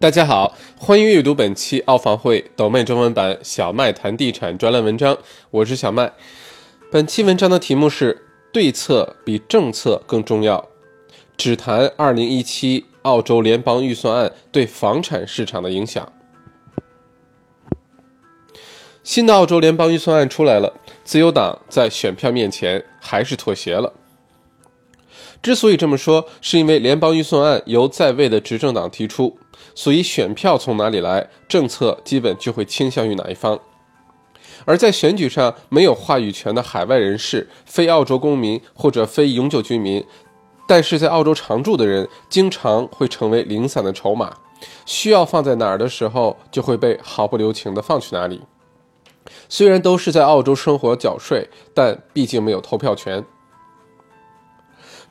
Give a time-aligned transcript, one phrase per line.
[0.00, 5.18] 大家好，欢迎阅读本期澳房会抖妹中文版小麦谈地产专栏文章，
[5.50, 6.10] 我是小麦。
[6.90, 10.66] 本期文章的题目是对策比政策更重要，
[11.36, 16.10] 只谈2017澳洲联邦预算案对房产市场的影响。
[19.02, 20.72] 新的澳洲联邦预算案出来了，
[21.04, 23.92] 自由党在选票面前还是妥协了。
[25.42, 29.36] 之所以这么说，是因为联邦预算案由在位的执政党提出。
[29.74, 33.58] 所以选票从哪里来，政策基本就会倾向于哪一方。
[34.66, 40.04] 而在选举上没有话语权的海外人士、非澳洲公民或者非永久居民，
[40.68, 44.36] 但是在澳洲常住的人，经常会成为零散的筹码，
[44.84, 48.42] 需要放在哪儿的时候，就会被毫不留情地放去哪里。
[49.48, 53.24] 虽然都是在澳洲生活缴税，但毕竟没有投票权。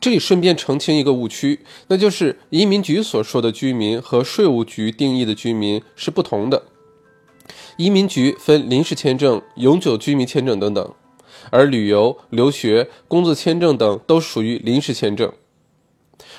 [0.00, 6.62] 这里顺便澄清一个误区，那就是移民局所说的居民和税务局定义的居民是不同的。
[7.76, 10.94] 移民局分临时签证、永久居民签证等等，
[11.50, 15.32] 而旅游、留学、工作签证等都属于临时签证。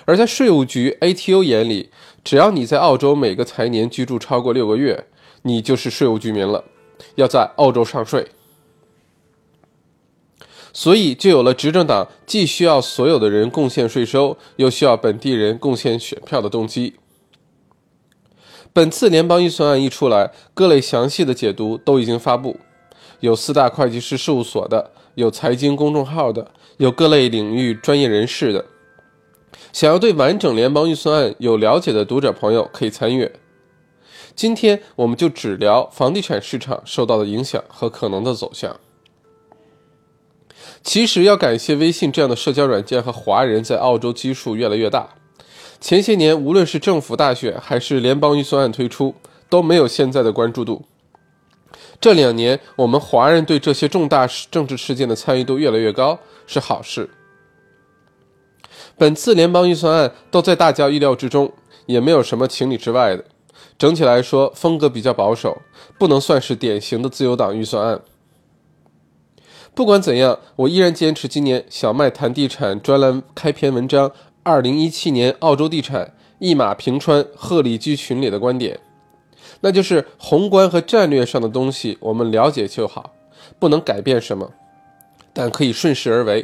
[0.06, 1.90] 而在税务局 ATO 眼里，
[2.24, 5.08] 只要你在澳洲每个财年居住超过六个月，
[5.44, 6.64] 你就是税务居民了，
[7.16, 8.28] 要在澳洲上税。
[10.74, 16.96] 所以就有了执政党既需要所有的人贡献税收，又需要本地人贡献选票的动机。
[18.72, 22.58] 本次联邦预算案一出来，各类详细的解读都已经发布，
[23.20, 28.66] 有四大会计师事务所的，有财经公众号的，有各类领域专业人士的。
[29.74, 33.32] 想要对完整联邦预算案有了解的读者朋友可以参阅。
[34.36, 38.80] 今天我们就只聊房地产市场受到的影响和可能的走向。
[40.84, 45.10] 其实要感谢微信这样的社交软件和华人在澳洲基数越来越大。
[45.82, 49.16] 前些年，无论是政府大选还是联邦预算案推出，
[49.50, 50.84] 都没有现在的关注度。
[52.02, 57.10] 这两年，我们华人对这些重大政治事件的参与度越来越高，是好事。
[58.98, 61.52] 本次联邦预算案都在大家意料之中，
[61.86, 63.24] 也没有什么情理之外的。
[63.78, 65.62] 整体来说，风格比较保守，
[65.98, 68.02] 不能算是典型的自由党预算案。
[69.80, 74.10] 不管怎样，我依然坚持今年小麦谈地产专栏开篇文章
[74.44, 78.78] 《二零一七年澳洲地产一马平川，鹤立鸡群》里的观点，
[79.62, 83.14] 那就是宏观和战略上的东西我们了解就好，
[83.58, 84.52] 不能改变什么，
[85.32, 86.44] 但可以顺势而为；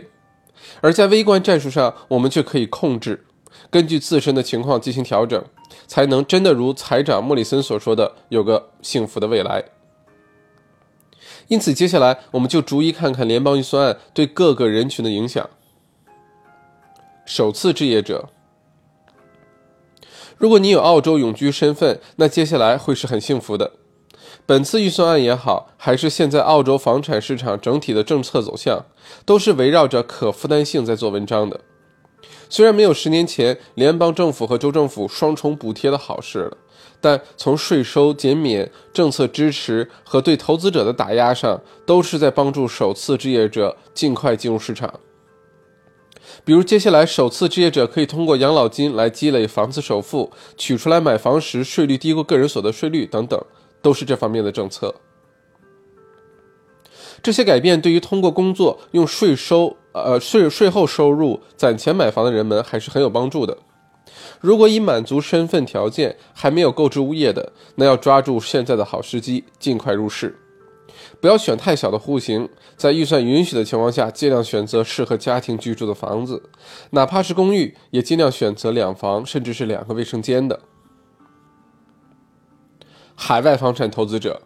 [0.79, 3.25] 而在微观战术上，我们却可以控制，
[3.69, 5.43] 根据自身的情况进行调整，
[5.87, 9.61] 才能真的如财长莫里森所说的，有个幸福的未来。
[11.47, 15.49] 因此，接下来我们就逐一看看联邦预算案对各个人群的影响。
[17.25, 18.29] 首次置业者，
[20.37, 23.71] 如果你有澳洲永居身份，那接下来会是很幸福的。
[24.45, 28.85] 本次预算案也好，还是现在澳洲房产市场整体的政策走向，
[29.25, 31.61] 都是围绕着可负担性在做文章的。
[32.49, 36.57] 虽然没有十年前联邦政府和州政府双重补贴的好事了。
[37.01, 44.91] 但从税收减免、政策支持和对投资者的打压上，都是在帮助首次置业者尽快进入市场。
[46.43, 53.39] 比如，接下来首次置业者可以通过养老金来积累房子首付，取出来买房时税率低过个人所得税率等等，
[53.83, 54.95] 都是这方面的政策。
[57.23, 63.57] 这些改变对于通过工作用税收、呃税税后收入攒钱买房的人们还是很有帮助的。
[64.41, 70.37] 如果已满足身份条件还没有购置物业的，那要抓住现在的好时机，尽快入市，
[71.19, 76.43] 不要选太小的户型，在预算允许的情况下，尽量选择适合家庭居住的房子，
[76.91, 80.59] 哪怕是公寓，也尽量选择两房甚至是两个卫生间的。
[83.15, 84.41] 海外房产投资者。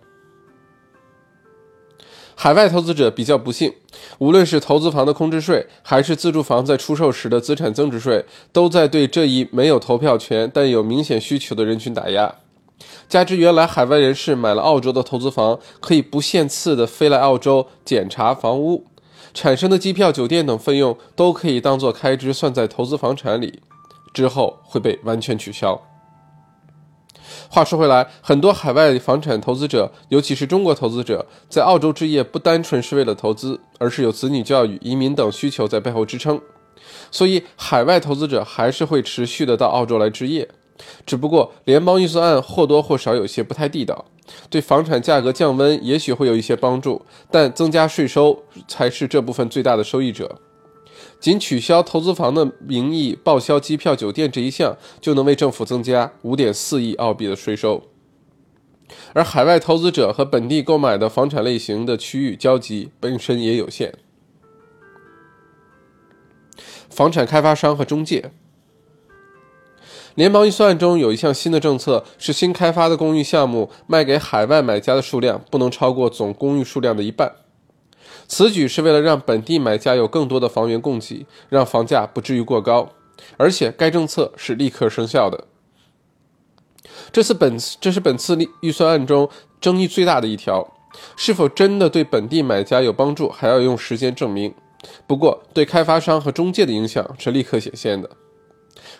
[2.41, 3.73] 海外投资者比较不幸，
[4.17, 8.23] 无论是投资房的空置税，还是自住房在出售时的资产增值税，
[8.53, 12.33] 都在对这一没有投票权但有明显需求的人群打压。
[13.09, 18.85] 加之原来海外人士买了澳洲的投资房，可以不限次的飞来澳洲检查房屋，
[19.33, 23.59] 产生的机票、酒店等费用都可以当做开支算在投资房产里，
[24.13, 25.88] 之后会被完全取消。
[27.51, 36.39] 话说回来，很多海外房产投资者，尤其是中国投资者，在澳洲置业不单纯是为了投资，而是有子女教育、移民等需求在背后支撑。
[37.09, 40.47] 所以，海外投资者还是会持续的到澳洲来置业。
[41.07, 44.05] 只不过，联邦预算案或多或少有些不太地道，
[44.51, 50.39] 对房产价格降温也许会有一些帮助，但增加税收才是这部分最大的受益者。
[51.19, 57.83] 仅取消投资房的名义报销机票、酒店这一项，就能为政府增加五点四亿澳币的税收。
[59.13, 63.93] 而海外投资者和本地购买的房产类型的区域交集本身也有限。
[66.89, 68.31] 房产开发商和中介，
[70.15, 77.35] 联邦预算案中有一项新的政策，是新开发的公寓项目卖给海外买家的数量不能超过总公寓数量的一半。
[78.29, 82.87] 此举是为了让本地买家有更多的房源供给，让房价不至于过高。
[83.35, 85.43] 而且该政策是立刻生效的。
[87.11, 89.29] 这次本这是本次预算案中
[89.59, 90.65] 争议最大的一条，
[91.17, 94.53] 是否真的对本地买家有帮助，还要用时间证明。
[95.05, 98.09] 不过，对开发商和中介的影响是立刻显现的。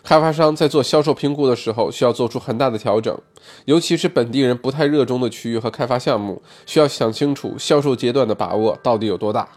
[0.04, 3.18] 开发商在做销售评估的时候，需要做出很大的调整，
[3.66, 9.50] 尤其是本地人不太热衷的区域和开发项目，需要想清楚销售阶段的把握到底有多大。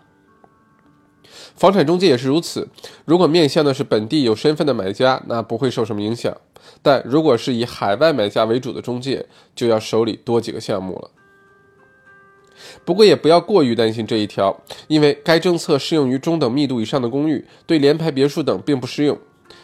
[1.55, 2.69] 房产中介也是如此，
[3.05, 6.33] 如果面向的是本地有身份的买家，那不会受什么影响；
[6.81, 11.11] 但如果是以海外买家为主的中介，就要手里多几个项目了。
[12.85, 19.19] 不过也不要过于担心这一条，因为该政策适用于中等密度以上的公寓，对联排别墅等并不适用。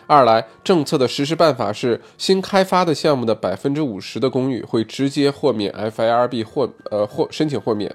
[0.08, 7.94] 二来，政策的实施办法是，新开发的项目的百分之五十的公寓会直接豁免 FIRB 豁呃豁申请豁免，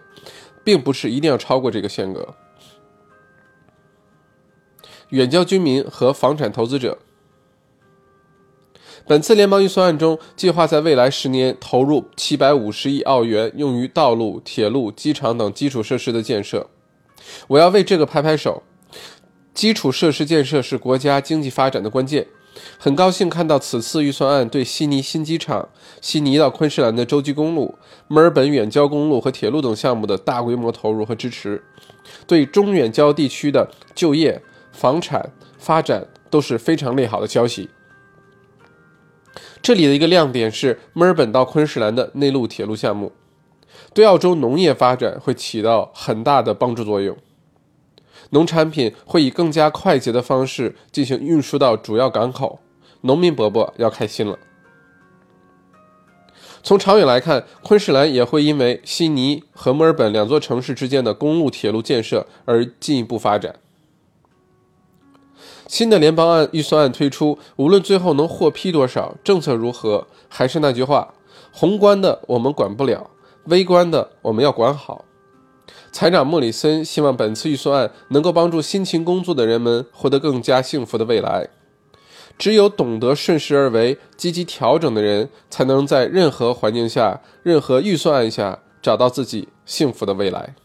[0.63, 2.35] 并不是一定要超过这个限额。
[5.09, 6.99] 远郊居民和房产投资者。
[9.07, 16.69] 本次联邦预算案中，计划在未来十年投入七百五十亿澳元，用于道路、铁路、机场等基础设施的建设。
[17.47, 18.61] 我要为这个拍拍手。
[19.53, 22.27] 基础设施建设是国家经济发展的关键。
[22.77, 25.69] 很高兴看到此次预算案对悉尼新机场、
[26.01, 27.75] 悉尼到昆士兰的洲际公路、
[28.07, 31.63] 墨尔本远郊公路和铁路等项目的大规模投入和支持，
[32.27, 34.41] 对中远郊地区的就业、
[34.71, 37.69] 房产发展都是非常利好的消息。
[39.61, 43.11] 这里的一个亮点是墨尔本到昆士兰的内陆铁路项目，
[43.95, 47.17] 对澳洲农业发展会起到很大的帮助作用。
[48.33, 52.59] 农产品会以更加快捷的方式进行运输到主要港口，
[53.01, 54.37] 农民伯伯要开心了。
[56.63, 63.55] 从长远来看，昆士兰也会因为悉尼和墨尔本两座城市之间的公路铁路建设而进一步发展。
[65.67, 71.13] 新的联邦案预算案推出，无论最后能获批多少，政策如何，还是那句话：
[71.51, 73.11] 宏观的我们管不了，
[73.45, 75.05] 微观的我们要管好。
[75.93, 81.47] 财长莫里森希望本次预算案能够帮助辛勤工作的人们获得更加幸福的未来。
[82.35, 90.55] 只有懂得顺势而为、积极调整的人，才能在任何环境下、任何预算案下找到自己幸福的未来。